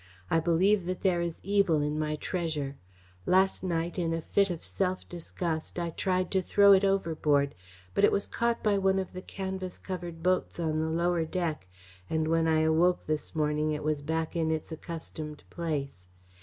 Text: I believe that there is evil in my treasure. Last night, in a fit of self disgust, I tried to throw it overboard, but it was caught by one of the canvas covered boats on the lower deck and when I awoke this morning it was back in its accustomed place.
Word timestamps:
I 0.31 0.39
believe 0.39 0.87
that 0.87 1.01
there 1.01 1.21
is 1.21 1.39
evil 1.43 1.79
in 1.79 1.99
my 1.99 2.15
treasure. 2.15 2.75
Last 3.27 3.63
night, 3.63 3.99
in 3.99 4.15
a 4.15 4.21
fit 4.23 4.49
of 4.49 4.63
self 4.63 5.07
disgust, 5.07 5.77
I 5.77 5.91
tried 5.91 6.31
to 6.31 6.41
throw 6.41 6.73
it 6.73 6.83
overboard, 6.83 7.53
but 7.93 8.03
it 8.03 8.11
was 8.11 8.25
caught 8.25 8.63
by 8.63 8.79
one 8.79 8.97
of 8.97 9.13
the 9.13 9.21
canvas 9.21 9.77
covered 9.77 10.23
boats 10.23 10.59
on 10.59 10.79
the 10.79 10.89
lower 10.89 11.23
deck 11.23 11.67
and 12.09 12.27
when 12.27 12.47
I 12.47 12.61
awoke 12.61 13.05
this 13.05 13.35
morning 13.35 13.73
it 13.73 13.83
was 13.83 14.01
back 14.01 14.35
in 14.35 14.49
its 14.49 14.71
accustomed 14.71 15.43
place. 15.51 16.07